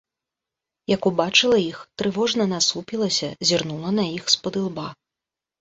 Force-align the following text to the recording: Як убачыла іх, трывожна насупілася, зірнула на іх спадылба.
Як 0.95 1.01
убачыла 1.09 1.59
іх, 1.71 1.83
трывожна 2.03 2.43
насупілася, 2.55 3.29
зірнула 3.51 3.89
на 3.99 4.03
іх 4.17 4.23
спадылба. 4.37 4.87